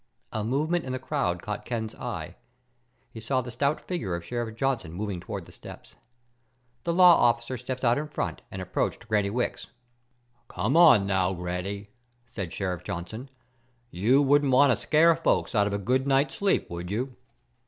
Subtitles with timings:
[0.31, 2.35] A movement in the crowd caught Ken's eye.
[3.11, 5.95] He saw the stout figure of Sheriff Johnson moving toward the steps.
[6.85, 9.67] The law officer stepped out in front and approached Granny Wicks.
[10.47, 11.89] "Come on now, Granny,"
[12.25, 13.29] said Sheriff Johnson.
[13.91, 17.15] "You wouldn't want to scare folks out of a good night's sleep, would you?"